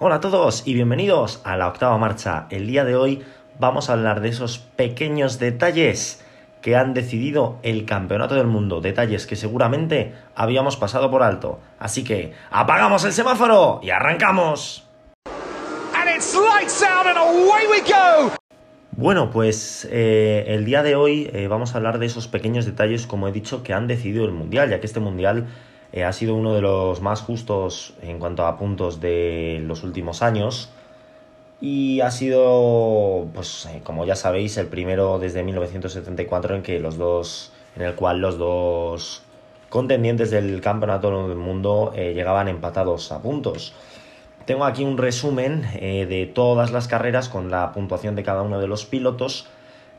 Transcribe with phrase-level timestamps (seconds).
[0.00, 2.46] Hola a todos y bienvenidos a la octava marcha.
[2.50, 3.24] El día de hoy
[3.58, 6.24] vamos a hablar de esos pequeños detalles
[6.62, 11.58] que han decidido el campeonato del mundo, detalles que seguramente habíamos pasado por alto.
[11.80, 14.86] Así que apagamos el semáforo y arrancamos.
[18.92, 23.08] Bueno, pues eh, el día de hoy eh, vamos a hablar de esos pequeños detalles,
[23.08, 25.48] como he dicho, que han decidido el Mundial, ya que este Mundial
[25.92, 30.22] eh, ha sido uno de los más justos en cuanto a puntos de los últimos
[30.22, 30.70] años
[31.60, 37.52] y ha sido, pues como ya sabéis, el primero desde 1974 en que los dos,
[37.76, 39.22] en el cual los dos
[39.68, 43.74] contendientes del campeonato del mundo llegaban empatados a puntos.
[44.48, 48.58] Tengo aquí un resumen eh, de todas las carreras con la puntuación de cada uno
[48.58, 49.46] de los pilotos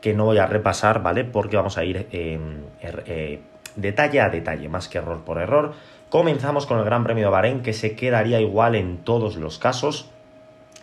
[0.00, 1.22] que no voy a repasar, ¿vale?
[1.22, 3.42] Porque vamos a ir em, er, eh,
[3.76, 5.74] detalle a detalle, más que error por error.
[6.08, 10.10] Comenzamos con el Gran Premio de Bahrein, que se quedaría igual en todos los casos.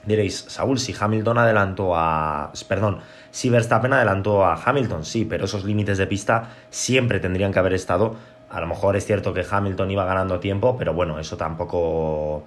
[0.05, 2.51] Diréis, Saúl, si Hamilton adelantó a.
[2.67, 2.99] Perdón,
[3.31, 7.73] si Verstappen adelantó a Hamilton, sí, pero esos límites de pista siempre tendrían que haber
[7.73, 8.15] estado.
[8.49, 12.45] A lo mejor es cierto que Hamilton iba ganando tiempo, pero bueno, eso tampoco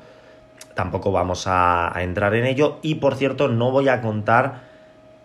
[0.74, 2.78] tampoco vamos a, entrar en ello.
[2.80, 4.62] Y por cierto, no voy a contar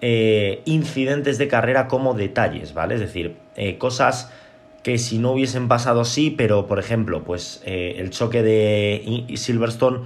[0.01, 2.95] eh, incidentes de carrera como detalles, ¿vale?
[2.95, 4.33] Es decir, eh, cosas
[4.85, 10.01] que si no hubiesen pasado sí, pero por ejemplo, pues eh, el choque de Silverstone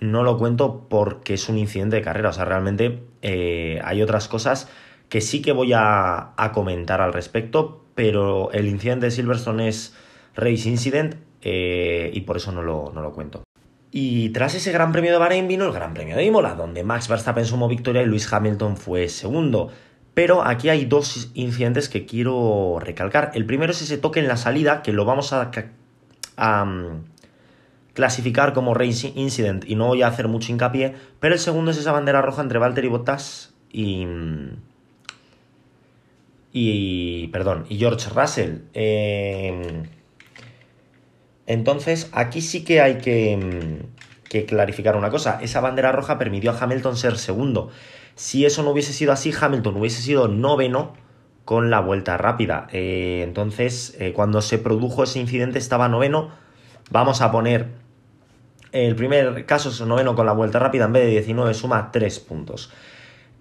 [0.00, 2.30] no lo cuento porque es un incidente de carrera.
[2.30, 4.68] O sea, realmente hay otras cosas
[5.08, 9.94] que sí que voy a, comentar al respecto, pero el incidente de Silverstone es
[10.34, 13.44] Race Incident y por eso no lo cuento.
[13.98, 17.08] Y tras ese Gran Premio de Bahrein vino el Gran Premio de Imola, donde Max
[17.08, 19.70] Verstappen sumó victoria y Lewis Hamilton fue segundo.
[20.16, 23.32] Pero aquí hay dos incidentes que quiero recalcar.
[23.34, 25.50] El primero es ese toque en la salida, que lo vamos a,
[26.64, 27.04] mm,
[27.92, 30.94] clasificar como Race Incident y no voy a hacer mucho hincapié.
[31.20, 34.06] Pero el segundo es esa bandera roja entre Valtteri Bottas y.
[36.50, 37.28] Y.
[37.28, 38.60] Perdón, y George Russell.
[38.72, 39.82] Eh,
[41.46, 45.40] entonces, aquí sí que hay mm, que, clarificar una cosa.
[45.42, 47.70] Esa bandera roja permitió a Hamilton ser segundo.
[48.16, 50.94] Si eso no hubiese sido así, Hamilton hubiese sido noveno
[51.44, 52.66] con la vuelta rápida.
[52.72, 56.30] Eh, entonces, eh, cuando se produjo ese incidente estaba noveno.
[56.90, 57.68] Vamos a poner
[58.72, 62.20] el primer caso es noveno con la vuelta rápida, en vez de 19 suma 3
[62.20, 62.72] puntos.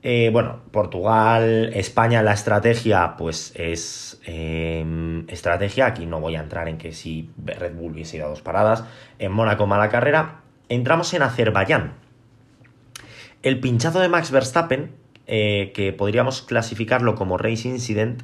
[0.02, 5.88] Eh, bueno, Portugal, España, la estrategia, pues es em, estrategia.
[5.88, 8.86] Aquí no voy a entrar en que si Red Bull hubiese ido a dos paradas.
[9.18, 10.42] En Mónaco, mala carrera.
[10.70, 12.05] Entramos en Azerbaiyán.
[13.46, 14.96] El pinchazo de Max Verstappen,
[15.28, 18.24] eh, que podríamos clasificarlo como race incident,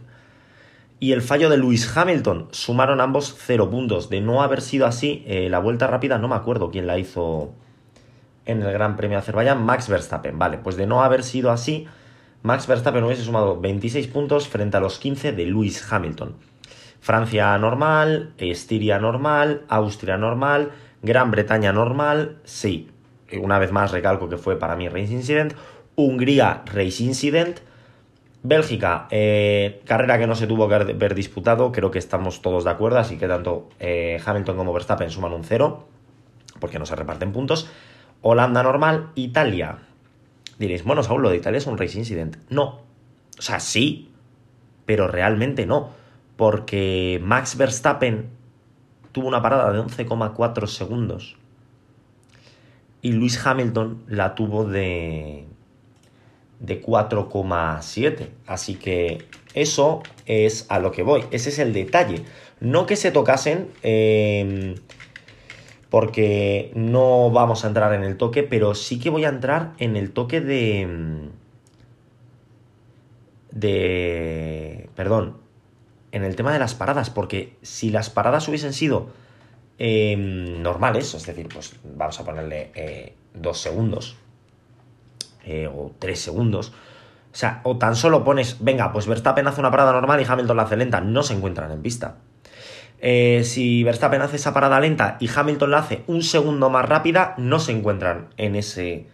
[0.99, 4.09] y el fallo de Lewis Hamilton sumaron ambos cero puntos.
[4.09, 7.53] De no haber sido así, eh, la vuelta rápida no me acuerdo quién la hizo
[8.47, 10.39] en el Gran Premio de Azerbaiyán, Max Verstappen.
[10.39, 11.85] Vale, pues de no haber sido así,
[12.41, 16.33] Max Verstappen hubiese sumado 26 puntos frente a los 15 de Lewis Hamilton.
[16.99, 20.71] Francia normal, Estiria normal, Austria normal,
[21.03, 22.89] Gran Bretaña normal, sí.
[23.39, 25.53] Una vez más recalco que fue para mí Race Incident.
[25.95, 27.59] Hungría Race Incident.
[28.43, 32.71] Bélgica, eh, carrera que no se tuvo que haber disputado, creo que estamos todos de
[32.71, 35.87] acuerdo, así que tanto eh, Hamilton como Verstappen suman un cero,
[36.59, 37.69] porque no se reparten puntos.
[38.21, 39.77] Holanda normal, Italia.
[40.57, 42.37] Diréis, bueno, Saúl, lo de Italia es un race incident.
[42.49, 42.81] No.
[43.37, 44.11] O sea, sí,
[44.85, 45.89] pero realmente no.
[46.35, 48.29] Porque Max Verstappen
[49.11, 51.37] tuvo una parada de 11,4 segundos.
[53.01, 55.45] Y Luis Hamilton la tuvo de,
[56.59, 58.29] de 4,7.
[58.47, 61.23] Así que eso es a lo que voy.
[61.31, 62.23] Ese es el detalle.
[62.59, 63.69] No que se tocasen.
[63.83, 64.75] Eh,
[65.91, 69.97] porque no vamos a entrar en el toque, pero sí que voy a entrar en
[69.97, 70.87] el toque de...
[70.87, 71.29] Mm,
[73.51, 74.89] de...
[74.95, 75.35] Perdón,
[76.13, 79.09] en el tema de las paradas, porque si las paradas hubiesen sido
[79.83, 84.15] em, normales, es decir, pues vamos a ponerle eh, dos segundos
[85.43, 89.71] eh, o tres segundos, o sea, o tan solo pones, venga, pues Verstappen hace una
[89.71, 92.17] parada normal y Hamilton la hace lenta, no se encuentran en pista.
[92.99, 97.33] Eh, si Verstappen hace esa parada lenta y Hamilton la hace un segundo más rápida,
[97.39, 99.07] no se encuentran en ese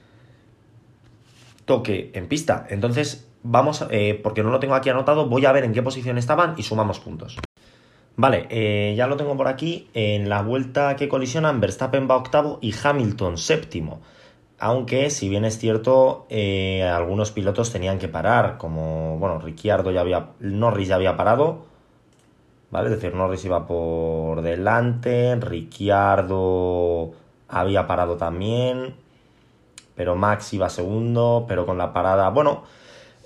[1.63, 2.67] toque en pista.
[2.69, 6.17] Entonces, vamos, eh, porque no lo tengo aquí anotado, voy a ver en qué posición
[6.17, 7.37] estaban y sumamos puntos.
[8.17, 9.89] Vale, eh, ya lo tengo por aquí.
[9.93, 14.01] En la vuelta que colisionan, Verstappen va octavo y Hamilton séptimo.
[14.59, 16.25] Aunque, si bien es cierto,
[16.93, 21.65] algunos pilotos tenían que parar, como, bueno, Ricciardo ya había, Norris ya había parado,
[22.71, 22.89] ¿vale?
[22.89, 27.11] Es decir, Norris iba por delante, Ricciardo
[27.47, 28.95] había parado también.
[29.95, 32.63] pero Max iba segundo, pero con la parada, bueno,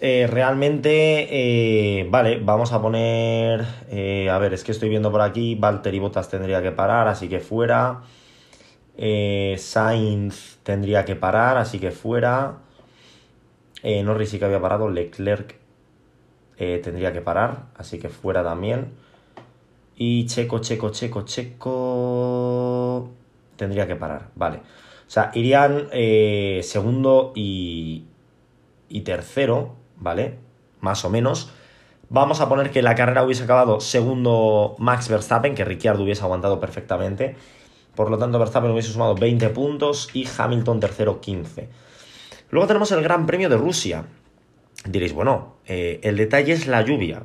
[0.03, 5.21] eh, realmente, eh, vale, vamos a poner, eh, a ver, es que estoy viendo por
[5.21, 8.01] aquí, Valtteri Bottas tendría que parar, así que fuera,
[8.97, 12.57] Sainz tendría que parar, así que fuera,
[13.83, 15.55] Norris sí que había parado, Leclerc
[16.57, 18.93] tendría que parar, así que fuera también,
[19.95, 23.11] y Checo, Checo, Checo, Checo
[23.55, 24.57] tendría que parar, vale.
[24.57, 25.89] O sea, irían
[26.63, 28.05] segundo y,
[28.89, 30.37] y tercero, ¿vale?
[30.81, 31.51] Más o menos.
[32.09, 36.59] Vamos a poner que la carrera hubiese acabado segundo Max Verstappen, que Ricciardo hubiese aguantado
[36.59, 37.37] perfectamente.
[37.95, 41.69] Por lo tanto, Verstappen hubiese sumado 20 puntos y Hamilton tercero 15.
[42.49, 44.05] Luego tenemos el Gran Premio de Rusia.
[44.85, 47.23] Diréis, bueno, eh, el detalle es la lluvia.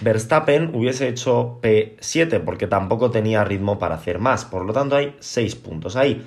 [0.00, 4.44] Verstappen hubiese hecho P7 porque tampoco tenía ritmo para hacer más.
[4.44, 6.24] Por lo tanto, hay 6 puntos ahí.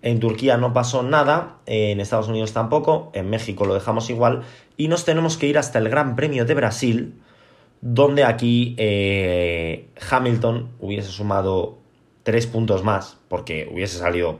[0.00, 4.42] En Turquía no pasó nada, en Estados Unidos tampoco, en México lo dejamos igual
[4.76, 7.14] y nos tenemos que ir hasta el Gran Premio de Brasil,
[7.80, 11.78] donde aquí eh, Hamilton hubiese sumado
[12.22, 14.38] tres puntos más, porque hubiese salido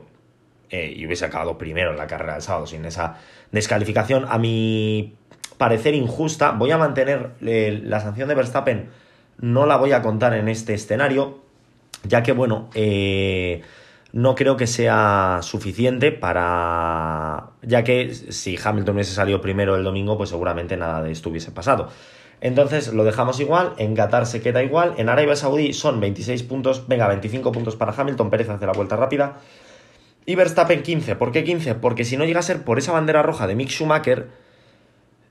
[0.69, 3.17] eh, y hubiese acabado primero en la carrera del sábado sin esa
[3.51, 4.25] descalificación.
[4.29, 5.15] A mi
[5.57, 8.89] parecer injusta, voy a mantener eh, la sanción de Verstappen,
[9.39, 11.39] no la voy a contar en este escenario,
[12.03, 12.69] ya que bueno,
[14.11, 17.51] no creo que sea suficiente para...
[17.61, 21.51] ya que si Hamilton hubiese salido primero el domingo, pues seguramente nada de esto hubiese
[21.51, 21.89] pasado.
[22.41, 26.87] Entonces lo dejamos igual, en Qatar se queda igual, en Arabia Saudí son 26 puntos,
[26.87, 29.37] venga, 25 puntos para Hamilton, Pérez hace la vuelta rápida.
[30.25, 31.75] Y Verstappen 15, ¿por qué 15?
[31.75, 34.29] Porque si no llega a ser por esa bandera roja de Mick Schumacher,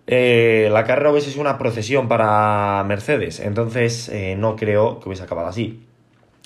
[0.07, 5.25] eh, la carrera hubiese sido una procesión para Mercedes, entonces eh, no creo que hubiese
[5.25, 5.88] acabado así.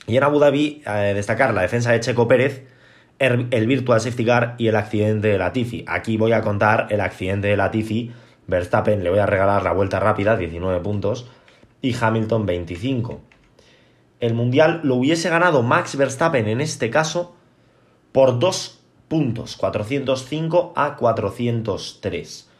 [0.06, 2.66] Y en Abu Dhabi, eh, destacar la defensa de Checo Pérez,
[3.18, 5.84] el, virtual safety car y el accidente de Latifi.
[5.86, 8.12] Aquí voy a contar el accidente de Latifi.
[8.48, 11.30] Verstappen le voy a regalar la vuelta rápida, 19 puntos,
[11.80, 13.20] y Hamilton 25.
[14.18, 17.36] El mundial lo hubiese ganado Max Verstappen en este caso
[18.10, 22.50] por 2 puntos, 405 a 403.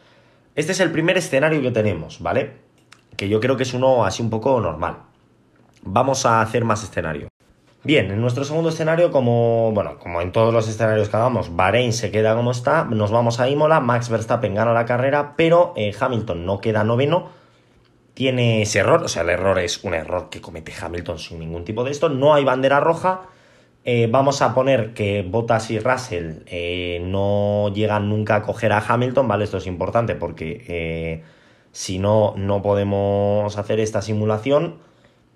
[0.55, 2.53] Este es el primer escenario que tenemos, ¿vale?
[3.17, 4.97] Que yo creo que es uno así un poco normal.
[5.83, 7.32] Vamos a hacer más escenarios.
[7.85, 11.91] Bien, en nuestro segundo escenario, como, bueno, como en todos los escenarios que hagamos, Bahrein
[11.91, 15.93] se queda como está, nos vamos a Imola, Max Verstappen gana la carrera, pero eh,
[15.99, 17.27] Hamilton no queda noveno,
[18.13, 21.65] tiene ese error, o sea, el error es un error que comete Hamilton sin ningún
[21.65, 23.23] tipo de esto, no hay bandera roja,
[23.83, 28.77] eh, vamos a poner que Bottas y Russell eh, no llegan nunca a coger a
[28.79, 29.43] Hamilton, ¿vale?
[29.43, 31.21] Esto es importante porque
[31.73, 34.92] si no, no podemos hacer esta simulación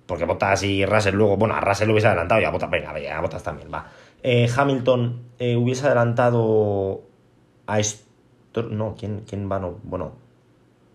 [0.08, 2.92] porque Bottas y Russell luego, bueno, a Russell lo hubiese adelantado y a Bottas, venga,
[2.92, 3.88] a Bottas también, va.
[4.24, 7.02] Eh, Hamilton eh, hubiese adelantado
[7.68, 9.60] a Stroll, no, ¿quién, ¿quién va?
[9.60, 10.14] No, bueno,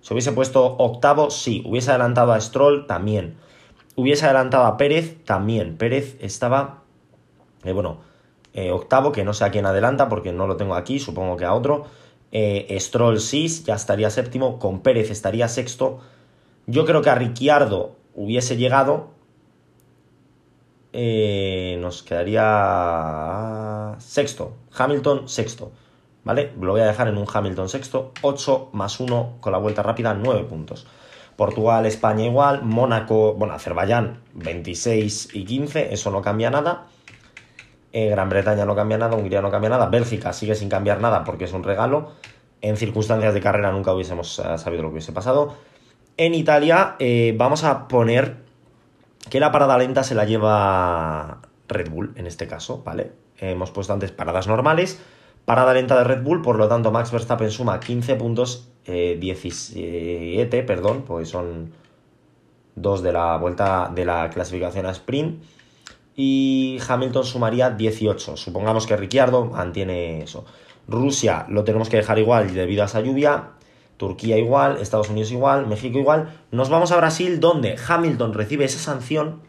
[0.00, 3.37] se hubiese puesto octavo, sí, hubiese adelantado a Stroll también,
[3.94, 6.82] hubiese adelantado a Pérez también, Pérez estaba,
[7.65, 8.00] eh, bueno,
[8.73, 11.55] octavo, que no sé a quién adelanta porque no lo tengo aquí, supongo que a
[11.55, 11.87] otro,
[12.31, 16.00] Stroll sí, ya estaría séptimo, con Pérez estaría sexto,
[16.67, 19.11] yo creo que a Ricciardo hubiese llegado,
[20.93, 24.56] eh, nos quedaría sexto.
[24.76, 25.73] Hamilton sexto.
[26.25, 26.53] ¿Vale?
[26.61, 28.12] Lo voy a dejar en un Hamilton sexto.
[28.23, 30.86] 8 más 1 con la vuelta rápida, 9 puntos.
[31.36, 32.63] Portugal, España igual.
[32.63, 35.93] Mónaco, bueno, Azerbaiyán 26 y 15.
[35.93, 36.86] Eso no cambia nada.
[37.93, 39.17] Eh, Gran Bretaña no cambia nada.
[39.17, 39.86] Hungría no cambia nada.
[39.86, 42.13] Bélgica sigue sin cambiar nada porque es un regalo.
[42.60, 45.56] En circunstancias de carrera nunca hubiésemos eh, sabido lo que hubiese pasado.
[46.16, 48.36] En Italia eh, vamos a poner
[49.31, 53.12] que la parada lenta se la lleva Red Bull, en este caso, ¿vale?
[53.38, 55.00] hemos puesto antes paradas normales,
[55.44, 60.62] parada lenta de Red Bull, por lo tanto Max Verstappen suma 15 puntos, 17, eh,
[60.62, 61.72] perdón, pues son
[62.74, 65.42] dos de la vuelta de la clasificación a sprint.
[66.14, 68.36] Y Hamilton sumaría 18.
[68.36, 70.44] Supongamos que Ricciardo mantiene eso.
[70.86, 73.52] Rusia lo tenemos que dejar igual debido a esa lluvia.
[74.03, 76.31] Turquía igual, Estados Unidos igual, México igual.
[76.51, 79.43] Nos vamos a Brasil donde Hamilton recibe esa sanción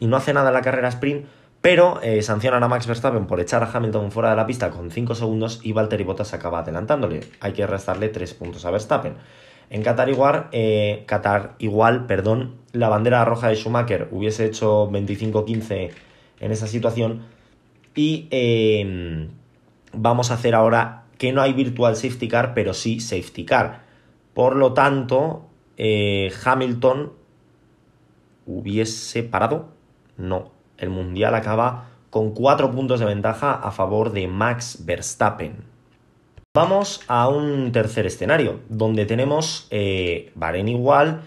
[0.00, 1.24] y no hace nada en la carrera sprint,
[1.60, 4.90] pero eh, sancionan a Max Verstappen por echar a Hamilton fuera de la pista con
[4.90, 7.20] 5 segundos y Valtteri Bottas acaba adelantándole.
[7.38, 9.14] Hay que restarle 3 puntos a Verstappen.
[9.70, 15.92] En Qatar igual, eh, Qatar igual, perdón, la bandera roja de Schumacher hubiese hecho 25-15
[16.40, 17.22] en esa situación
[17.94, 19.28] y eh,
[19.92, 23.82] vamos a hacer ahora que no hay virtual safety car, pero sí safety car.
[24.34, 27.12] Por lo tanto, eh, Hamilton
[28.46, 29.68] hubiese parado.
[30.16, 35.64] No, el mundial acaba con cuatro puntos de ventaja a favor de Max Verstappen.
[36.56, 40.32] Vamos a un tercer escenario, donde tenemos eh,
[40.66, 41.22] igual,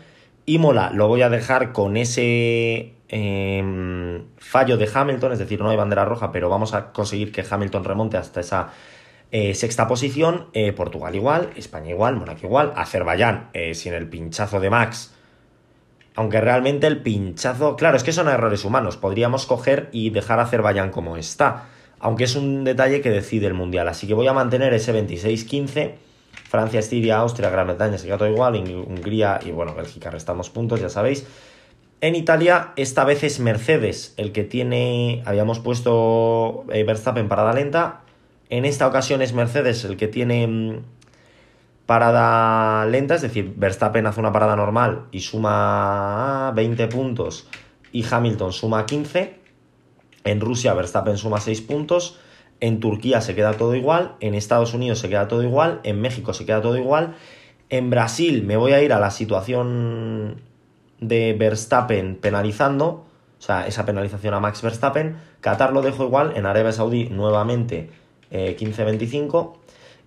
[0.46, 5.76] Imola lo voy a dejar con ese em, fallo de Hamilton, es decir, no hay
[5.76, 8.70] bandera roja, pero vamos a conseguir que Hamilton remonte hasta esa
[9.32, 10.48] eh, sexta posición.
[10.54, 15.14] Eh, Portugal igual, España igual, Mónaco igual, Azerbaiyán eh, sin el pinchazo de Max.
[16.16, 18.98] Aunque realmente el pinchazo, claro, es que son errores humanos.
[18.98, 21.66] Podríamos coger y dejar a Azerbaiyán como está.
[22.00, 23.88] Aunque es un detalle que decide el mundial.
[23.88, 25.96] Así que voy a mantener ese 26-15
[26.50, 30.90] Francia, Estiria, Austria, Gran Bretaña se todo igual, Hungría y bueno, Bélgica restamos puntos, ya
[30.90, 31.28] sabéis.
[32.00, 35.24] En Italia, esta vez es Mercedes el que tiene.
[35.26, 38.02] Habíamos puesto Verstappen parada lenta.
[38.50, 40.82] En esta ocasión es Mercedes el que tiene mm,
[41.86, 47.48] parada lenta, es decir, Verstappen hace una parada normal y suma 20 puntos
[47.92, 49.40] y Hamilton suma 15.
[50.24, 52.20] En Rusia, Verstappen suma 6 puntos.
[52.60, 56.34] En Turquía se queda todo igual, en Estados Unidos se queda todo igual, en México
[56.34, 57.16] se queda todo igual,
[57.70, 60.42] en Brasil me voy a ir a la situación
[61.00, 63.06] de Verstappen penalizando,
[63.38, 67.92] o sea, esa penalización a Max Verstappen, Qatar lo dejo igual, en Arabia Saudí nuevamente
[68.32, 69.58] 15-25, eh,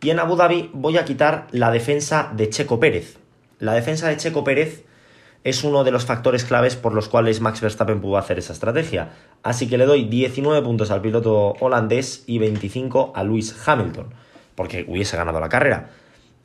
[0.03, 3.19] y en Abu Dhabi voy a quitar la defensa de Checo Pérez.
[3.59, 4.85] La defensa de Checo Pérez
[5.45, 9.11] es uno de los factores claves por los cuales Max Verstappen pudo hacer esa estrategia.
[9.43, 14.13] Así que le doy 19 puntos al piloto holandés y 25 a Lewis Hamilton,
[14.55, 15.91] porque hubiese ganado la carrera.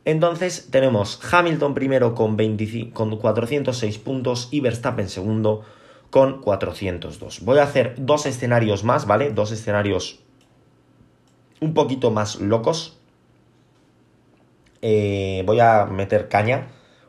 [0.05, 2.37] Entonces tenemos Hamilton primero con,
[2.93, 5.63] con 406 puntos y Verstappen segundo
[6.09, 7.41] con 402.
[7.41, 9.31] Voy a hacer dos escenarios más, ¿vale?
[9.31, 10.19] Dos escenarios
[11.65, 12.97] un poquito más locos.
[14.81, 16.67] Eh, voy a meter caña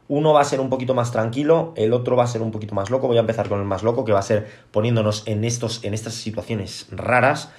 [0.08, 2.74] uno va a ser un poquito más tranquilo, el otro va a ser un poquito
[2.74, 3.08] más loco.
[3.08, 5.94] Voy a empezar con el más loco, que va a ser poniéndonos en, estos, en
[5.94, 7.50] estas situaciones raras,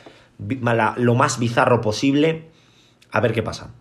[0.98, 2.50] lo más bizarro posible,
[3.12, 3.72] a ver qué pasa.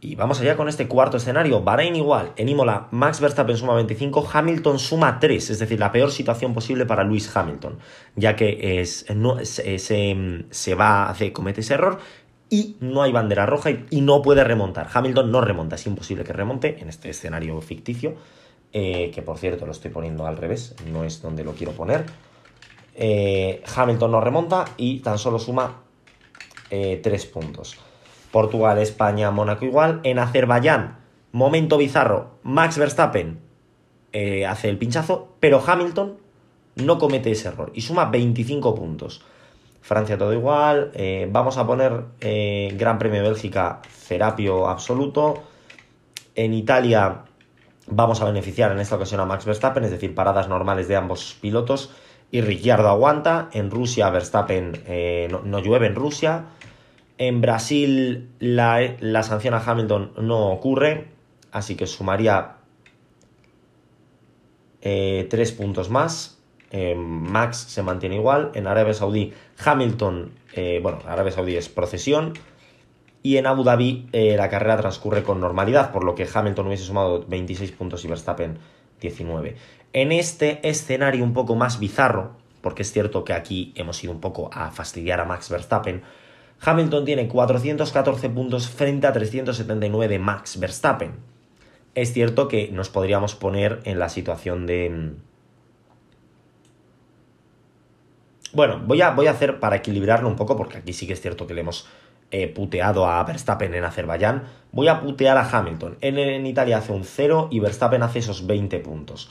[0.00, 1.62] Y vamos allá con este cuarto escenario.
[1.62, 2.32] Bahrein igual.
[2.36, 6.86] En Imola, Max Verstappen suma 25, Hamilton suma 3, es decir, la peor situación posible
[6.86, 7.78] para Lewis Hamilton,
[8.14, 11.98] ya que es, no, se, se, va a hacer, comete ese error
[12.50, 14.88] y no hay bandera roja y, no puede remontar.
[14.92, 18.14] Hamilton no remonta, es imposible que remonte en este escenario ficticio,
[18.72, 22.06] eh, que por cierto lo estoy poniendo al revés, no es donde lo quiero poner.
[22.94, 25.82] Eh, Hamilton no remonta y tan solo suma
[26.70, 27.76] 3 eh, puntos.
[28.30, 30.00] Portugal, España, Mónaco igual.
[30.02, 30.98] En Azerbaiyán,
[31.32, 33.40] momento bizarro, Max Verstappen
[34.46, 36.16] hace el pinchazo, pero Hamilton
[36.76, 39.22] no comete ese error y suma 25 puntos.
[39.80, 40.90] Francia todo igual.
[40.94, 45.42] Eh, vamos a poner eh, Gran Premio de Bélgica, Cerapio absoluto.
[46.34, 47.22] En Italia
[47.86, 51.36] vamos a beneficiar en esta ocasión a Max Verstappen, es decir, paradas normales de ambos
[51.40, 51.90] pilotos.
[52.30, 53.48] Y Ricciardo aguanta.
[53.52, 56.44] En Rusia, Verstappen eh, no, llueve en Rusia.
[57.16, 61.08] En Brasil, la, la sanción a Hamilton no ocurre.
[61.50, 62.56] Así que sumaría
[64.80, 66.37] tres puntos más.
[66.72, 69.32] Max se mantiene igual, en Arabia Saudí
[69.64, 72.34] Hamilton, eh, bueno, Arabia Saudí es procesión,
[73.22, 76.84] y en Abu Dhabi eh, la carrera transcurre con normalidad, por lo que Hamilton hubiese
[76.84, 78.58] sumado 26 puntos y Verstappen
[79.00, 79.56] 19.
[79.92, 84.20] En este escenario un poco más bizarro, porque es cierto que aquí hemos ido un
[84.20, 86.02] poco a fastidiar a Max Verstappen,
[86.60, 91.12] Hamilton tiene 414 puntos frente a 379 de Max Verstappen.
[91.94, 95.14] Es cierto que nos podríamos poner en la situación de
[98.52, 101.20] Bueno, voy a, voy a hacer para equilibrarlo un poco, porque aquí sí que es
[101.20, 101.86] cierto que le hemos
[102.30, 104.44] eh, puteado a Verstappen en Azerbaiyán.
[104.72, 105.96] Voy a putear a Hamilton.
[106.00, 109.30] En, en Italia hace un 0 y Verstappen hace esos 20 puntos.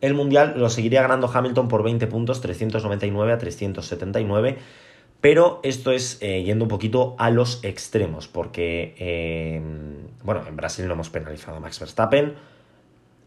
[0.00, 4.58] El Mundial lo seguiría ganando Hamilton por 20 puntos, 399 a 379.
[5.20, 9.62] Pero esto es eh, yendo un poquito a los extremos, porque, eh,
[10.24, 12.34] bueno, en Brasil no hemos penalizado a Max Verstappen.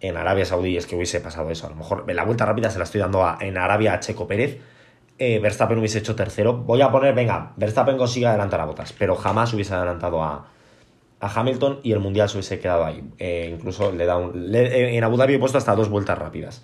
[0.01, 1.67] En Arabia Saudí es que hubiese pasado eso.
[1.67, 4.27] A lo mejor la vuelta rápida se la estoy dando a, en Arabia a Checo
[4.27, 4.59] Pérez
[5.17, 6.53] eh, Verstappen hubiese hecho tercero.
[6.53, 10.47] Voy a poner, venga, Verstappen consigue adelantar a Botas, pero jamás hubiese adelantado a,
[11.21, 13.03] Hamilton y el Mundial se hubiese quedado ahí.
[13.17, 16.61] Eh, incluso le da un, en Abu Dhabi he puesto hasta dos vueltas rápidas.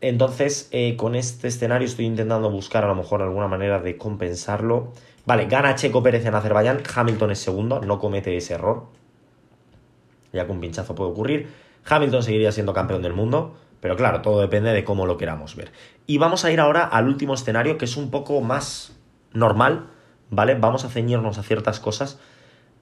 [0.00, 4.92] Entonces, eh, con este escenario estoy intentando buscar a lo mejor alguna manera de compensarlo.
[5.26, 8.84] Vale, gana Checo Pérez en Azerbaiyán, Hamilton es segundo, no comete ese error.
[10.32, 11.48] Ya que un pinchazo puede ocurrir.
[11.86, 13.56] Hamilton seguiría siendo campeón del mundo.
[13.84, 15.70] Pero claro, todo depende de cómo lo queramos ver.
[16.06, 18.96] Y vamos a ir ahora al último escenario, que es un poco más
[19.34, 19.88] normal,
[20.30, 20.54] ¿vale?
[20.54, 22.18] Vamos a ceñirnos a ciertas cosas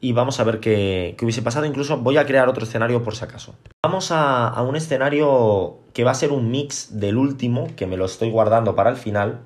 [0.01, 1.67] y vamos a ver qué, hubiese pasado.
[1.67, 3.57] Incluso voy a crear otro escenario por si acaso.
[3.83, 8.05] Vamos a, un escenario que va a ser un mix del último, que me lo
[8.05, 9.41] estoy guardando para el final,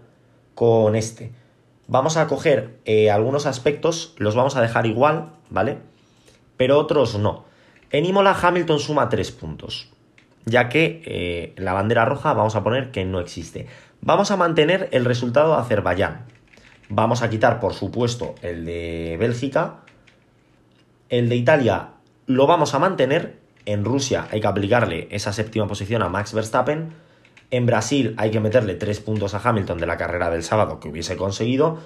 [0.54, 1.32] con este.
[1.88, 5.78] Vamos a coger eh, algunos aspectos, los vamos a dejar igual, ¿vale?
[6.56, 7.44] pero otros no.
[7.90, 9.90] En Imola Hamilton suma 3 puntos,
[10.46, 13.66] ya que eh, la bandera roja vamos a poner que no existe.
[14.00, 16.24] Vamos a mantener el resultado de Azerbaiyán.
[16.88, 19.80] Vamos a quitar, por supuesto, el de Bélgica.
[21.08, 21.88] El de Italia
[22.26, 23.38] lo vamos a mantener.
[23.66, 26.90] En Rusia hay que aplicarle esa séptima posición a Max Verstappen.
[27.50, 30.88] En Brasil hay que meterle 3 puntos a Hamilton de la carrera del sábado que
[30.88, 31.78] hubiese conseguido.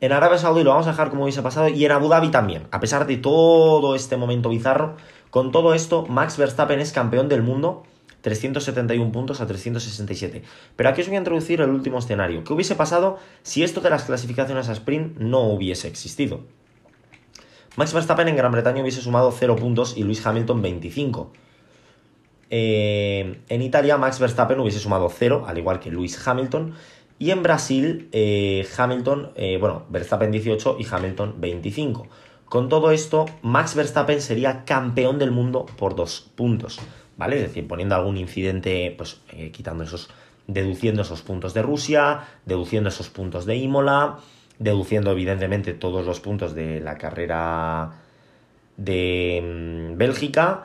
[0.00, 2.66] En Arabia Saudí lo vamos a dejar como hubiese pasado y en Abu Dhabi también.
[2.72, 4.96] A pesar de todo este momento bizarro,
[5.34, 7.82] con todo esto, Max Verstappen es campeón del mundo,
[8.20, 10.44] 371 puntos a 367.
[10.76, 12.44] Pero aquí os voy a introducir el último escenario.
[12.44, 16.42] ¿Qué hubiese pasado si esto de las clasificaciones a sprint no hubiese existido?
[17.74, 21.32] Max Verstappen en Gran Bretaña hubiese sumado 0 puntos y Luis Hamilton 25.
[22.50, 26.74] Eh, en Italia, Max Verstappen hubiese sumado 0, al igual que Luis Hamilton.
[27.18, 32.06] Y en Brasil, eh, Hamilton, eh, bueno, Verstappen 18 y Hamilton 25.
[32.48, 36.80] Con todo esto, Max Verstappen sería campeón del mundo por dos puntos,
[37.16, 37.36] ¿vale?
[37.36, 40.10] Es decir, poniendo algún incidente, pues eh, quitando esos,
[40.46, 44.18] deduciendo esos puntos de Rusia, deduciendo esos puntos de Imola,
[44.58, 47.92] deduciendo evidentemente todos los puntos de la carrera
[48.76, 50.64] de mm, Bélgica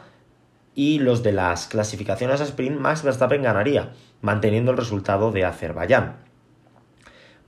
[0.76, 6.29] y los de las clasificaciones a sprint, Max Verstappen ganaría, manteniendo el resultado de Azerbaiyán.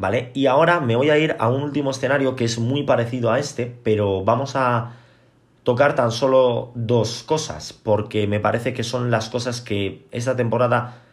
[0.01, 0.31] ¿Vale?
[0.33, 3.39] Y ahora me voy a ir a un último escenario que es muy parecido a
[3.39, 4.93] este, pero vamos a
[5.63, 11.03] tocar tan solo dos cosas, porque me parece que son las cosas que esta temporada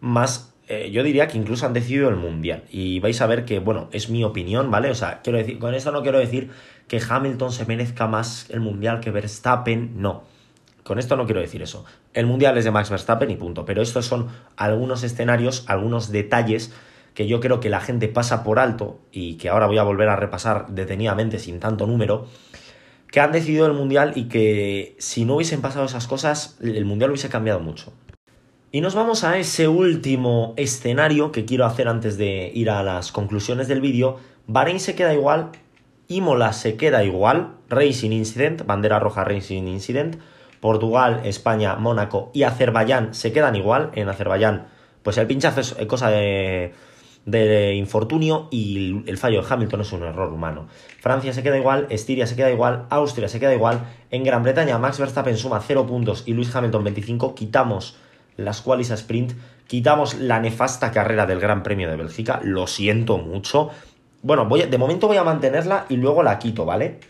[0.00, 2.62] más, eh, yo diría que incluso han decidido el Mundial.
[2.70, 4.90] Y vais a ver que, bueno, es mi opinión, ¿vale?
[4.90, 6.50] O sea, quiero decir, con esto no quiero decir
[6.86, 10.22] que Hamilton se merezca más el Mundial que Verstappen, no.
[10.84, 11.84] Con esto no quiero decir eso.
[12.14, 13.64] El Mundial es de Max Verstappen y punto.
[13.64, 16.72] Pero estos son algunos escenarios, algunos detalles
[17.16, 20.10] que yo creo que la gente pasa por alto y que ahora voy a volver
[20.10, 22.26] a repasar detenidamente sin tanto número,
[23.10, 27.10] que han decidido el Mundial y que si no hubiesen pasado esas cosas, el Mundial
[27.10, 27.94] hubiese cambiado mucho.
[28.70, 33.12] Y nos vamos a ese último escenario que quiero hacer antes de ir a las
[33.12, 34.18] conclusiones del vídeo.
[34.46, 35.52] Bahrein se queda igual,
[36.08, 40.16] Imola se queda igual, Racing Incident, bandera roja Racing Incident,
[40.60, 43.90] Portugal, España, Mónaco y Azerbaiyán se quedan igual.
[43.94, 44.66] En Azerbaiyán,
[45.02, 46.74] pues el pinchazo es cosa de
[47.26, 50.68] de infortunio y el fallo de Hamilton es un error humano.
[51.00, 53.80] Francia se queda igual, Estiria se queda igual, Austria se queda igual.
[54.10, 57.34] En Gran Bretaña Max Verstappen suma 0 puntos y Luis Hamilton 25.
[57.34, 57.96] Quitamos
[58.36, 59.32] las qualis a sprint,
[59.66, 62.40] quitamos la nefasta carrera del Gran Premio de Bélgica.
[62.44, 63.70] Lo siento mucho.
[64.22, 67.00] Bueno, voy de momento voy a mantenerla y luego la quito, ¿vale?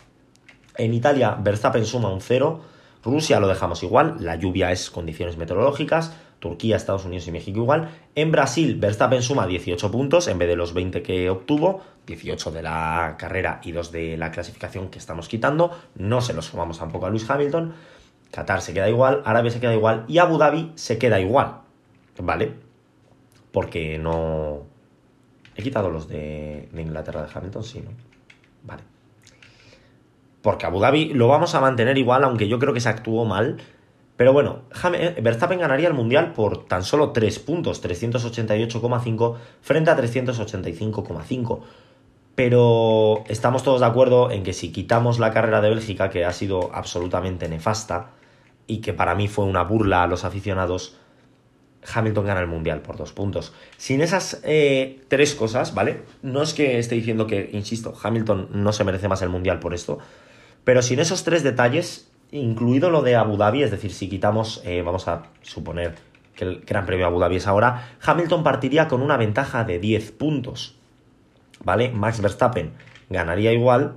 [0.78, 2.62] En Italia Verstappen suma un 0.
[3.04, 6.12] Rusia lo dejamos igual, la lluvia es condiciones meteorológicas.
[6.38, 7.90] Turquía, Estados Unidos y México igual.
[8.14, 12.62] En Brasil, Verstappen suma 18 puntos en vez de los 20 que obtuvo, 18 de
[12.62, 15.70] la carrera y 2 de la clasificación que estamos quitando.
[15.94, 17.74] No se los sumamos tampoco a Luis Hamilton.
[18.30, 21.60] Qatar se queda igual, Arabia se queda igual y Abu Dhabi se queda igual.
[22.18, 22.52] ¿Vale?
[23.52, 24.62] Porque no...
[25.56, 27.90] He quitado los de, Inglaterra de Hamilton, sí, ¿no?
[28.64, 28.82] Vale.
[30.42, 33.56] Porque Abu Dhabi lo vamos a mantener igual, aunque yo creo que se actuó mal
[34.16, 34.62] pero bueno,
[34.94, 41.60] eh, Verstappen ganaría el Mundial por tan solo 3 puntos, 388,5 frente a 385,5.
[42.34, 46.32] Pero estamos todos de acuerdo en que si quitamos la carrera de Bélgica, que ha
[46.32, 48.10] sido absolutamente nefasta
[48.66, 50.96] y que para mí fue una burla a los aficionados,
[51.94, 53.52] Hamilton gana el Mundial por 2 puntos.
[53.76, 56.02] Sin esas eh, tres cosas, ¿vale?
[56.22, 59.74] No es que esté diciendo que, insisto, Hamilton no se merece más el Mundial por
[59.74, 59.98] esto,
[60.64, 64.82] pero sin esos tres detalles, incluido lo de Abu Dhabi, es decir, si quitamos, eh,
[64.82, 65.94] vamos a suponer
[66.34, 69.78] que el Gran Premio de Abu Dhabi es ahora, Hamilton partiría con una ventaja de
[69.78, 70.76] 10 puntos.
[71.64, 71.90] ¿Vale?
[71.90, 72.72] Max Verstappen
[73.08, 73.94] ganaría igual,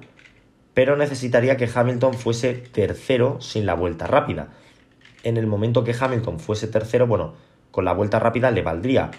[0.73, 4.49] pero necesitaría que Hamilton fuese tercero sin la vuelta rápida.
[5.23, 7.33] En el momento que Hamilton fuese tercero, bueno,
[7.71, 9.11] con la vuelta rápida le valdría.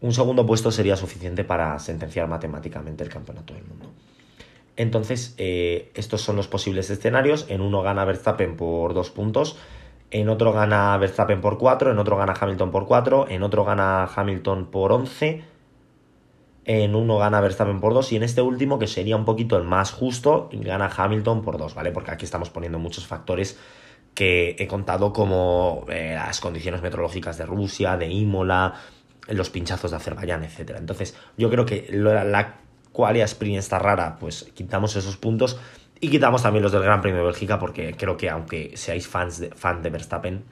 [0.00, 3.90] Un segundo puesto sería suficiente para sentenciar matemáticamente el campeonato del mundo.
[4.76, 7.46] Entonces, eh, estos son los posibles escenarios.
[7.48, 9.56] En uno gana Verstappen por dos puntos,
[10.10, 14.04] en otro gana Verstappen por cuatro, en otro gana Hamilton por cuatro, en otro gana
[14.04, 15.44] Hamilton por once,
[16.64, 19.64] en uno gana Verstappen por dos y en este último, que sería un poquito el
[19.64, 21.92] más justo, gana Hamilton por dos, ¿vale?
[21.92, 23.58] Porque aquí estamos poniendo muchos factores
[24.14, 28.74] que he contado como eh, las condiciones meteorológicas de Rusia, de Imola,
[29.28, 30.76] los pinchazos de Azerbaiyán, etc.
[30.78, 32.54] Entonces, yo creo que la
[32.94, 35.58] Qualia Sprint está rara, pues quitamos esos puntos
[36.00, 39.40] y quitamos también los del Gran Premio de Bélgica porque creo que aunque seáis fans
[39.40, 40.44] de, fan de Verstappen,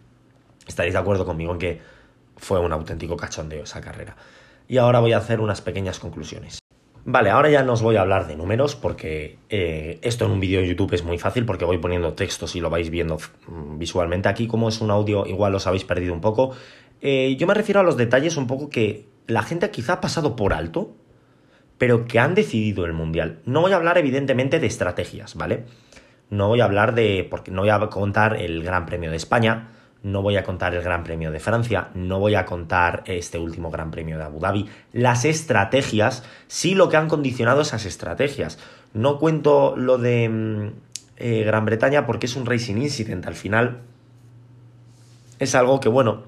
[0.66, 1.80] estaréis de acuerdo conmigo en que
[2.36, 4.16] fue un auténtico cachondeo esa carrera.
[4.66, 6.58] Y ahora voy a hacer unas pequeñas conclusiones.
[7.04, 10.40] Vale, ahora ya no os voy a hablar de números porque eh, esto en un
[10.40, 13.78] vídeo de YouTube es muy fácil porque voy poniendo textos y lo vais viendo mm,
[13.78, 14.28] visualmente.
[14.28, 16.56] Aquí como es un audio igual os habéis perdido un poco.
[17.00, 20.34] Eh, yo me refiero a los detalles un poco que la gente quizá ha pasado
[20.34, 20.96] por alto,
[21.82, 23.40] pero que han decidido el Mundial.
[23.44, 25.64] No voy a hablar evidentemente de estrategias, ¿vale?
[26.30, 27.26] No voy a hablar de...
[27.28, 29.70] porque no voy a contar el Gran Premio de España,
[30.04, 33.68] no voy a contar el Gran Premio de Francia, no voy a contar este último
[33.72, 34.70] Gran Premio de Abu Dhabi.
[34.92, 38.60] Las estrategias, sí lo que han condicionado esas estrategias.
[38.94, 40.66] No cuento lo de mm,
[41.16, 43.26] eh, Gran Bretaña porque es un racing incident.
[43.26, 43.80] Al final
[45.40, 46.22] es algo que, bueno,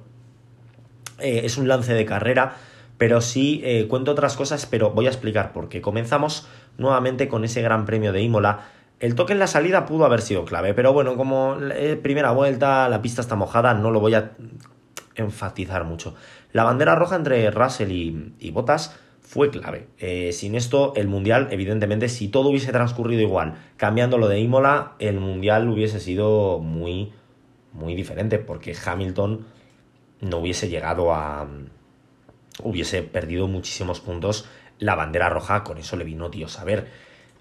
[1.20, 2.56] eh, es un lance de carrera,
[2.98, 5.80] pero sí eh, cuento otras cosas, pero voy a explicar por qué.
[5.80, 8.66] Comenzamos nuevamente con ese Gran Premio de Imola
[9.00, 11.58] el toque en la salida pudo haber sido clave, pero bueno, como
[12.02, 14.32] primera vuelta, la pista está mojada, no lo voy a
[15.16, 16.14] enfatizar mucho.
[16.52, 19.88] La bandera roja entre Russell y, y Bottas fue clave.
[19.98, 24.92] Eh, sin esto, el Mundial, evidentemente, si todo hubiese transcurrido igual, cambiando lo de Imola,
[24.98, 27.12] el Mundial hubiese sido muy,
[27.72, 29.44] muy diferente, porque Hamilton
[30.20, 31.48] no hubiese llegado a...
[32.62, 34.46] hubiese perdido muchísimos puntos
[34.78, 36.88] la bandera roja, con eso le vino Dios a ver.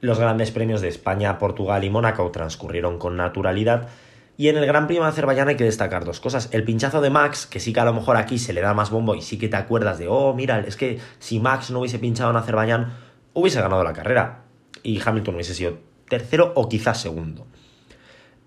[0.01, 3.89] Los grandes premios de España, Portugal y Mónaco transcurrieron con naturalidad.
[4.35, 6.49] Y en el Gran Premio de Azerbaiyán hay que destacar dos cosas.
[6.51, 8.89] El pinchazo de Max, que sí que a lo mejor aquí se le da más
[8.89, 11.99] bombo y sí que te acuerdas de, oh, mira, es que si Max no hubiese
[11.99, 12.93] pinchado en Azerbaiyán,
[13.33, 14.43] hubiese ganado la carrera.
[14.81, 15.77] Y Hamilton hubiese sido
[16.09, 17.47] tercero o quizás segundo.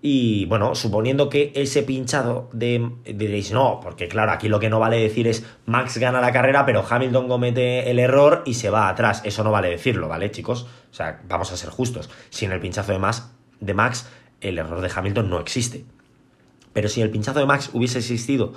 [0.01, 2.91] Y bueno, suponiendo que ese pinchado de.
[3.03, 6.65] diréis, no, porque claro, aquí lo que no vale decir es Max gana la carrera,
[6.65, 9.21] pero Hamilton comete el error y se va atrás.
[9.25, 10.67] Eso no vale decirlo, ¿vale, chicos?
[10.91, 12.09] O sea, vamos a ser justos.
[12.29, 14.07] Sin el pinchazo de Max, de Max
[14.41, 15.85] el error de Hamilton no existe.
[16.73, 18.53] Pero si el pinchazo de Max hubiese existido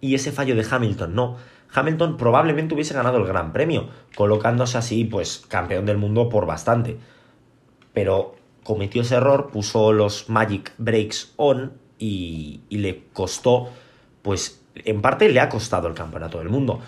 [0.00, 1.36] y ese fallo de Hamilton no,
[1.72, 6.98] Hamilton probablemente hubiese ganado el Gran Premio, colocándose así, pues, campeón del mundo por bastante.
[7.92, 13.70] Pero cometió ese error, puso los Magic Breaks on y, le costó,
[14.22, 16.80] pues en parte le ha costado el campeonato del mundo.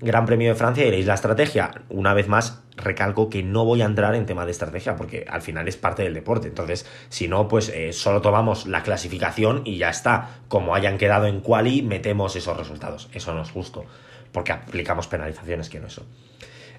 [0.00, 1.82] Gran Premio de Francia, diréis la estrategia.
[1.88, 5.42] Una vez más, recalco que no voy a entrar en tema de estrategia porque al
[5.42, 6.48] final es parte del deporte.
[6.48, 10.40] Entonces, si no, pues eh, solo tomamos la clasificación y ya está.
[10.48, 13.08] Como hayan quedado en quali, metemos esos resultados.
[13.12, 13.84] Eso no es justo
[14.32, 16.04] porque aplicamos penalizaciones que no eso.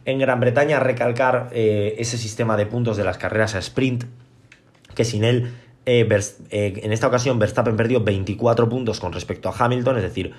[0.05, 4.05] En Gran Bretaña, recalcar eh, ese sistema de puntos de las carreras a sprint
[4.93, 5.51] que sin él,
[5.85, 6.07] eh,
[6.49, 10.33] eh, en esta ocasión Verstappen perdió 24 puntos con respecto a Hamilton, es decir,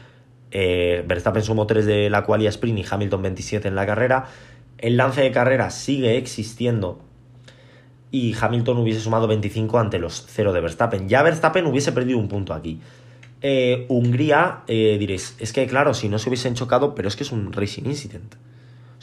[0.51, 4.27] eh, Verstappen sumó 3 de la qualia sprint y Hamilton 27 en la carrera.
[4.79, 7.01] El lance de carrera sigue existiendo
[8.11, 11.09] y Hamilton hubiese sumado 25 ante los 0 de Verstappen.
[11.09, 12.81] Ya Verstappen hubiese perdido un punto aquí.
[13.89, 17.53] Hungría, diréis, es que claro, si no se hubiesen chocado, pero es que es un
[17.53, 18.35] racing incident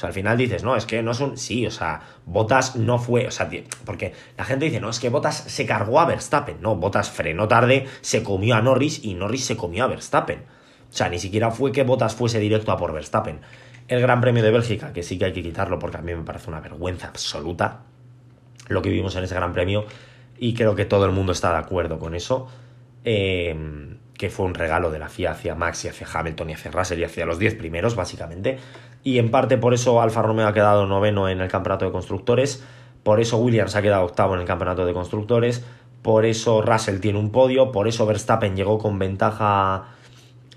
[0.02, 1.38] sea, al final dices, no, es que no es un.
[1.38, 3.28] Sí, o sea, Botas no fue.
[3.28, 3.50] O sea,
[3.86, 6.62] porque la gente dice, no, es que Botas se cargó a Verstappen.
[6.62, 10.40] No, Botas frenó tarde, se comió a Norris y Norris se comió a Verstappen.
[10.40, 13.40] O sea, ni siquiera fue que Botas fuese directo a por Verstappen.
[13.88, 16.24] El Gran Premio de Bélgica, que sí que hay que quitarlo porque a mí me
[16.24, 17.82] parece una vergüenza absoluta
[18.68, 19.86] lo que vivimos en ese Gran Premio
[20.40, 22.48] y creo que todo el mundo está de acuerdo con eso.
[23.04, 23.56] Eh,
[24.22, 27.00] que fue un regalo de la FIA hacia Max y hacia Hamilton y hacia Russell
[27.00, 28.60] y hacia los 10 primeros, básicamente.
[29.04, 32.64] Y en parte por eso Alfa Romeo ha quedado noveno en el campeonato de constructores,
[33.04, 35.66] por eso Williams ha quedado octavo en el campeonato de constructores,
[36.02, 39.86] por eso Russell tiene un podio, por eso Verstappen llegó con ventaja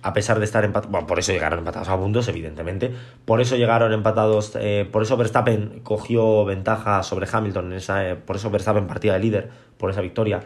[0.05, 2.93] a pesar de estar empatados, bueno, por eso llegaron empatados a puntos, evidentemente,
[3.25, 8.15] por eso llegaron empatados, eh, por eso Verstappen cogió ventaja sobre Hamilton, en esa, eh,
[8.15, 10.43] por eso Verstappen partía de líder por esa victoria.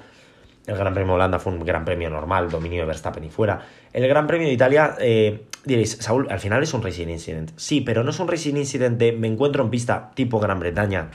[0.65, 3.61] El Gran Premio de Holanda fue un gran premio normal, dominio de Verstappen y fuera.
[3.93, 7.53] El Gran Premio de Italia, eh, diréis, Saúl, al final es un racing incident.
[7.57, 11.11] Sí, pero no es un racing incident de me encuentro en pista tipo Gran Bretaña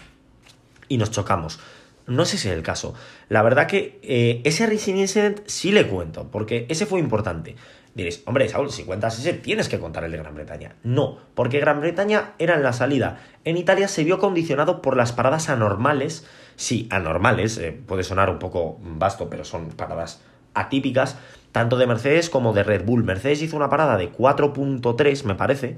[0.88, 1.60] y nos chocamos.
[2.08, 2.94] No sé si es el caso.
[3.30, 7.56] La verdad que eh, ese racing incident sí le cuento, porque ese fue importante.
[7.96, 10.76] Diréis, hombre, Saúl, si cuentas ese, tienes que contar el de Gran Bretaña.
[10.84, 13.22] No, porque Gran Bretaña era en la salida.
[13.44, 18.40] En Italia se vio condicionado por las paradas anormales sí, anormales, eh, puede sonar un
[18.40, 20.22] poco vasto, pero son paradas
[20.54, 21.18] atípicas,
[21.54, 23.06] tanto de Mercedes como de Red Bull.
[23.06, 25.78] Mercedes hizo una parada de 4.3, me parece,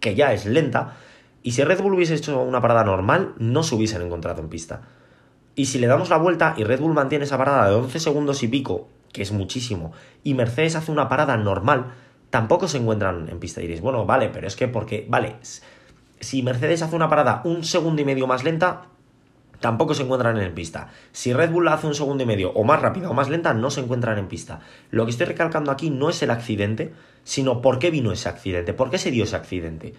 [0.00, 0.96] que ya es lenta,
[1.42, 4.82] y si Red Bull hubiese hecho una parada normal, no se hubiesen encontrado en pista.
[5.54, 8.42] Y si le damos la vuelta y Red Bull mantiene esa parada de 11 segundos
[8.42, 11.92] y pico, que es muchísimo, y Mercedes hace una parada normal,
[12.30, 13.60] tampoco se encuentran en pista.
[13.60, 15.36] Y diréis, bueno, vale, pero es que porque, vale,
[16.20, 18.86] si Mercedes hace una parada un segundo y medio más lenta,
[19.66, 20.90] tampoco se encuentran en pista.
[21.10, 23.52] Si Red Bull la hace un segundo y medio o más rápida o más lenta,
[23.52, 24.60] no se encuentran en pista.
[24.92, 26.92] Lo que estoy recalcando aquí no es el accidente,
[27.24, 29.92] sino por qué vino ese accidente, por qué se dio ese accidente.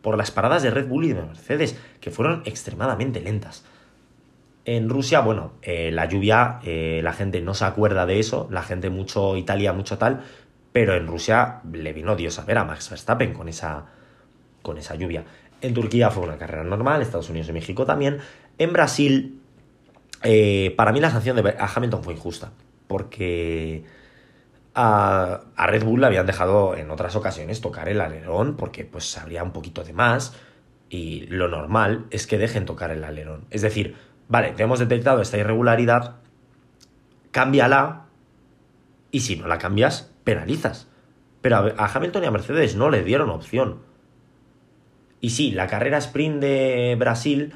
[0.00, 3.64] por las paradas de Red Bull y de Mercedes, que fueron extremadamente lentas.
[4.64, 8.64] En Rusia, bueno, eh, la lluvia, eh, la gente no se acuerda de eso, la
[8.64, 10.22] gente mucho Italia, mucho tal,
[10.72, 13.86] pero en Rusia le vino Dios a ver a Max Verstappen con esa,
[14.62, 15.24] con esa lluvia.
[15.62, 18.18] En Turquía fue una carrera normal, Estados Unidos y México también.
[18.62, 19.40] En Brasil,
[20.22, 22.52] eh, para mí la sanción de a Hamilton fue injusta,
[22.86, 23.82] porque
[24.72, 29.18] a, a, Red Bull le habían dejado en otras ocasiones tocar el alerón, porque pues
[29.18, 30.36] habría un poquito de más,
[30.88, 33.46] y lo normal es que dejen tocar el alerón.
[33.50, 33.96] Es decir,
[34.28, 36.18] vale, te hemos detectado esta irregularidad,
[37.32, 38.04] cámbiala
[39.10, 40.86] y si no la cambias, penalizas.
[41.40, 43.80] Pero a Hamilton y a Mercedes no le dieron opción.
[45.20, 47.54] Y sí, la carrera sprint de Brasil,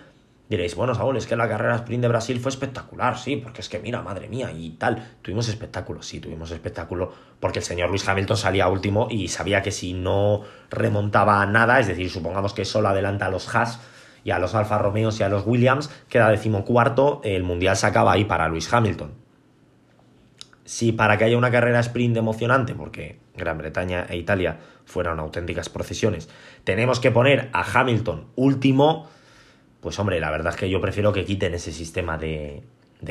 [0.48, 3.68] diréis, bueno, Saúl, es que la carrera sprint de Brasil fue espectacular, sí, porque es
[3.68, 5.16] que mira, madre mía, y tal.
[5.22, 9.72] Tuvimos espectáculo, sí, tuvimos espectáculo, porque el señor Luis Hamilton salía último y sabía que
[9.72, 13.80] si no remontaba nada, es decir, supongamos que solo adelanta a los Haas,
[14.26, 18.10] y a los Alfa Romeos y a los Williams, queda decimocuarto, el mundial se acaba
[18.10, 19.12] ahí para Luis Hamilton.
[20.64, 25.68] Si para que haya una carrera sprint emocionante, porque Gran Bretaña e Italia fueron auténticas
[25.68, 26.28] procesiones,
[26.64, 29.08] tenemos que poner a Hamilton último,
[29.80, 32.62] pues hombre, la verdad es que yo prefiero que quiten ese sistema de,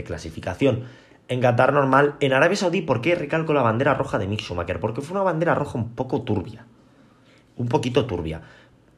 [0.05, 0.83] clasificación.
[1.27, 4.79] En Qatar normal, en Arabia Saudí, ¿por qué recalco la bandera roja de Mick Schumacher?
[4.79, 6.65] Porque fue una bandera roja un poco turbia.
[7.55, 8.41] Un poquito turbia.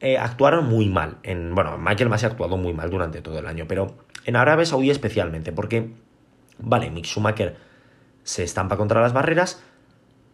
[0.00, 1.18] Eh, actuaron muy mal.
[1.22, 4.66] En, bueno, Michael Masi ha actuado muy mal durante todo el año, pero en Arabia
[4.66, 5.90] Saudí especialmente, porque,
[6.58, 7.56] vale, Mick Schumacher
[8.22, 9.62] se estampa contra las barreras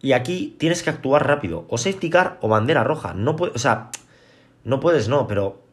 [0.01, 3.13] y aquí tienes que actuar rápido, o safety car o bandera roja.
[3.13, 3.89] No puedes, o sea,
[4.63, 5.64] no puedes, no, pero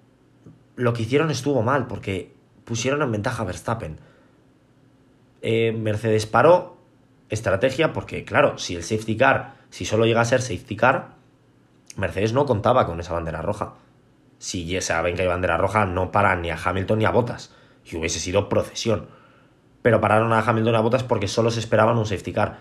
[0.76, 3.98] lo que hicieron estuvo mal porque pusieron en ventaja a Verstappen.
[5.42, 6.76] Eh, Mercedes paró,
[7.28, 11.14] estrategia, porque claro, si el safety car, si solo llega a ser safety car,
[11.96, 13.74] Mercedes no contaba con esa bandera roja.
[14.38, 17.54] Si ya saben que hay bandera roja, no paran ni a Hamilton ni a Bottas.
[17.84, 19.08] Y hubiese sido procesión.
[19.82, 22.58] Pero pararon a Hamilton y a Bottas porque solo se esperaban un safety car.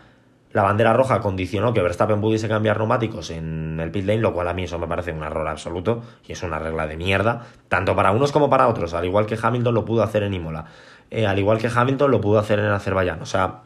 [0.54, 4.50] La bandera roja condicionó que Verstappen pudiese cambiar neumáticos en el pit lane, lo cual
[4.50, 7.96] a mí eso me parece un error absoluto y es una regla de mierda, tanto
[7.96, 10.66] para unos como para otros, al igual que Hamilton lo pudo hacer en Imola,
[11.10, 13.22] eh, al igual que Hamilton lo pudo hacer en Azerbaiyán.
[13.22, 13.62] O sea,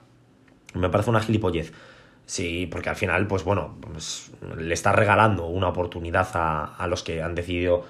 [0.75, 1.73] me parece una gilipollez.
[2.25, 7.21] Sí, porque al final, pues bueno, pues, le está regalando una oportunidad a, los que
[7.21, 7.85] han decidido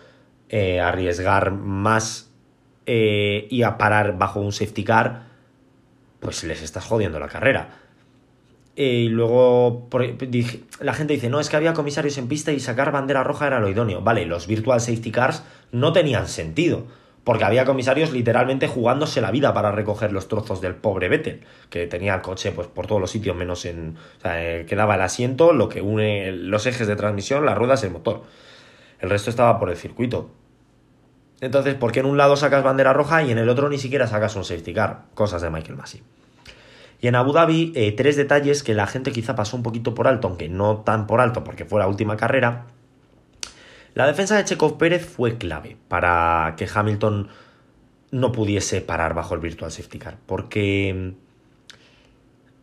[0.49, 2.31] eh, arriesgar más
[2.85, 5.23] eh, y a parar bajo un safety car,
[6.19, 7.84] pues les estás jodiendo la carrera.
[8.75, 9.87] Eh, y luego
[10.81, 13.59] la gente dice, no, es que había comisarios en pista y sacar bandera roja era
[13.59, 14.01] lo idóneo.
[14.01, 16.85] Vale, los virtual safety cars no tenían sentido
[17.25, 21.87] porque había comisarios literalmente jugándose la vida para recoger los trozos del pobre Vettel, que
[21.87, 23.97] tenía el coche pues por todos los sitios menos en...
[24.19, 27.83] O sea, eh, quedaba el asiento, lo que une los ejes de transmisión, las ruedas
[27.83, 28.23] el motor.
[28.99, 30.29] El resto estaba por el circuito.
[31.41, 34.05] Entonces, ¿por qué en un lado sacas bandera roja y en el otro ni siquiera
[34.05, 35.05] sacas un safety car?
[35.15, 36.03] Cosas de Michael Massey.
[37.01, 40.07] Y en Abu Dhabi, eh, tres detalles que la gente quizá pasó un poquito por
[40.07, 42.67] alto, aunque no tan por alto porque fue la última carrera.
[43.93, 47.29] La defensa de Checo Pérez fue clave para que Hamilton
[48.11, 51.13] no pudiese parar bajo el Virtual Safety Car, porque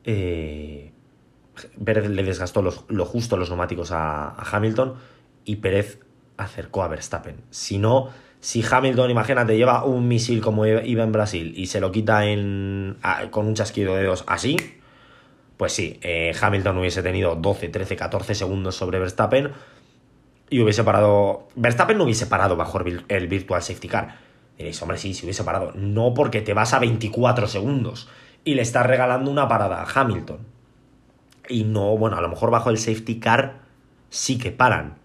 [0.04, 0.92] eh,
[1.84, 4.94] Pérez le desgastó lo justo los neumáticos a, Hamilton
[5.44, 6.00] y Pérez
[6.36, 7.36] acercó a Verstappen.
[7.50, 8.08] Si no,
[8.42, 12.22] si Hamilton, imagínate, lleva un misil como iba en Brasil y se lo quita
[13.30, 14.56] con un chasquido de dedos así,
[15.56, 19.52] pues sí, eh, Hamilton hubiese tenido 12, 13, 14 segundos sobre Verstappen
[20.50, 21.46] y hubiese parado.
[21.54, 24.16] Verstappen no hubiese parado bajo el Virtual Safety Car.
[24.58, 25.70] Diréis, hombre, sí, si hubiese parado.
[25.76, 28.08] No porque te vas a 24 segundos
[28.42, 30.38] y le estás regalando una parada a Hamilton.
[31.48, 33.60] Y no, bueno, a lo mejor bajo el Safety Car
[34.10, 34.96] sí que paran.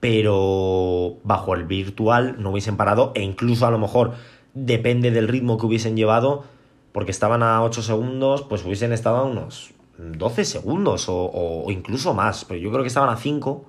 [0.00, 4.14] Pero bajo el virtual no hubiesen parado e incluso a lo mejor
[4.54, 6.44] depende del ritmo que hubiesen llevado,
[6.92, 12.44] porque estaban a 8 segundos, pues hubiesen estado a unos 12 segundos o, incluso más.
[12.44, 13.66] Pero yo creo que estaban a 5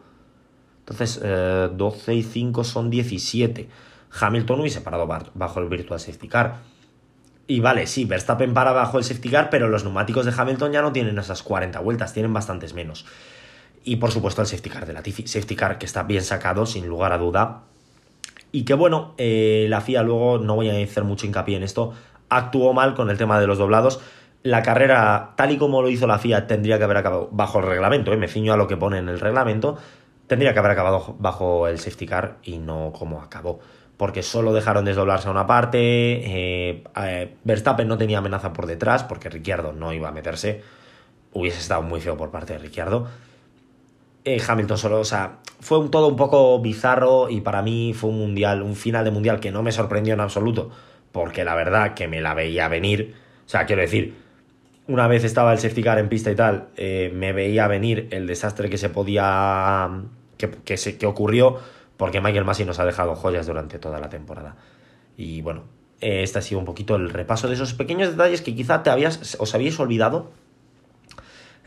[0.80, 3.70] entonces, 12 eh, y 5 son 17.
[4.20, 6.58] Hamilton hubiese parado bajo el Virtual Safety Car.
[7.50, 10.84] Y vale, sí, Verstappen para bajo el safety car, pero los neumáticos de Hamilton ya
[10.84, 13.08] no tienen esas 40 vueltas, tienen bastantes menos.
[13.90, 16.88] Y por supuesto el safety car de la safety car que está bien sacado, sin
[16.88, 17.64] lugar a duda.
[18.52, 21.96] Y que bueno, eh, la FIA luego, no voy a hacer mucho hincapié en esto,
[22.30, 24.00] actuó mal con el tema de los doblados.
[24.44, 27.66] La carrera, tal y como lo hizo la FIA, tendría que haber acabado bajo el
[27.66, 28.18] reglamento, ¿eh?
[28.18, 29.80] me ciño a lo que pone en el reglamento,
[30.28, 33.60] tendría que haber acabado bajo el safety car y no como acabó.
[33.98, 35.80] Porque solo dejaron desdoblarse a una parte.
[35.82, 40.62] Eh, Verstappen no tenía amenaza por detrás porque Ricciardo no iba a meterse.
[41.34, 43.08] Hubiese estado muy feo por parte de Ricciardo.
[44.36, 48.10] Eh, Hamilton solo, o sea, fue un, todo un poco bizarro y para mí fue
[48.12, 50.70] un mundial, un final de mundial que no me sorprendió en absoluto,
[51.12, 53.16] porque la verdad que me la veía venir,
[53.46, 54.16] o sea, quiero decir,
[54.88, 58.28] una vez estaba el safety car en pista y tal, eh, me veía venir el
[58.28, 59.90] desastre que se podía,
[60.38, 61.58] que, que, se, ocurrió,
[61.98, 64.58] porque Michael Massey nos ha dejado joyas durante toda la temporada.
[65.18, 65.64] Y bueno,
[66.02, 69.38] este ha sido un poquito el repaso de esos pequeños detalles que quizá te habías,
[69.40, 70.32] os habíais olvidado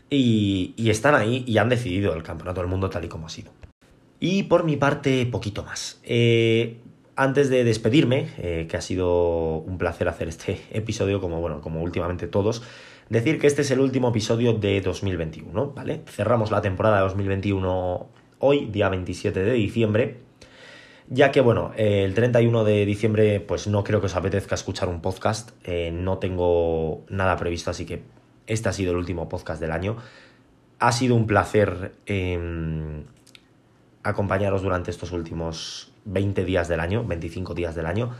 [0.09, 3.51] y, están ahí y han decidido el campeonato del mundo tal y como ha sido.
[4.19, 5.99] Y por mi parte, poquito más.
[6.03, 6.77] Eh,
[7.15, 11.81] antes de despedirme, eh, que ha sido un placer hacer este episodio, como bueno, como
[11.81, 12.63] últimamente todos,
[13.09, 16.01] decir que este es el último episodio de 2021, ¿vale?
[16.07, 18.07] Cerramos la temporada de 2021
[18.39, 20.17] hoy, día 27 de diciembre,
[21.09, 24.89] ya que bueno, eh, el 31 de diciembre pues no creo que os apetezca escuchar
[24.89, 28.01] un podcast, eh, no tengo nada previsto, así que
[28.47, 29.97] este ha sido el último podcast del año.
[30.79, 33.03] Ha sido un placer eh,
[34.03, 38.11] acompañaros durante estos últimos 20 días del año, 25 días del año.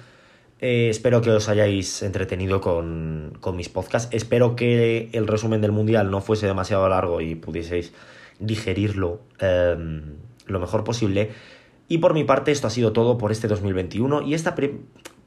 [0.59, 4.07] Eh, espero que os hayáis entretenido con, con, mis podcasts.
[4.15, 7.91] Espero que el resumen del Mundial no fuese demasiado largo y pudieseis
[8.39, 9.75] digerirlo eh,
[10.45, 11.31] lo mejor posible.
[11.89, 14.55] Y por mi parte, esto ha sido todo por este 2021 y esta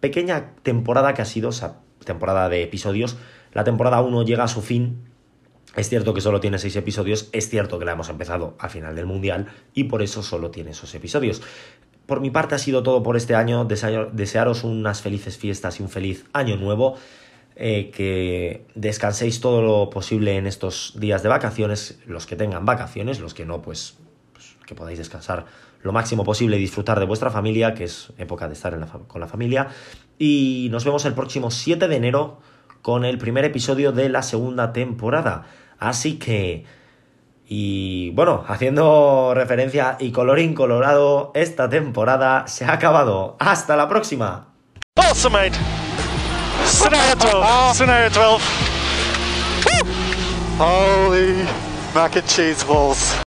[0.01, 3.19] pequeña temporada que ha sido, esa temporada de episodios.
[3.57, 4.99] La temporada 1 llega a su fin.
[5.77, 8.95] Es cierto que solo tiene 6 episodios, es cierto que la hemos empezado a final
[8.95, 11.41] del Mundial y por eso solo tiene esos episodios.
[12.05, 13.65] Por mi parte ha sido todo por este año.
[13.65, 16.97] Desearos unas felices fiestas y un feliz año nuevo.
[17.57, 23.21] Eh, que descanséis todo lo posible en estos días de vacaciones, los que tengan vacaciones,
[23.21, 23.97] los que no, pues,
[24.35, 25.47] pues que podáis descansar
[25.81, 29.27] lo máximo posible y disfrutar de vuestra familia, que es época de estar con la
[29.27, 29.69] familia.
[30.19, 32.39] Y nos vemos el próximo 7 de enero
[32.87, 35.47] con el primer episodio de la segunda temporada.
[35.81, 36.65] Así que...
[37.49, 43.37] Y bueno, haciendo referencia y colorín colorado, esta temporada se ha acabado.
[43.41, 44.55] ¡Hasta la próxima!
[44.95, 45.59] Awesome, mate.
[46.65, 47.75] Scenario 12.
[47.75, 48.45] Scenario 12.
[50.61, 51.35] Holy
[51.93, 53.26] mac and cheese balls.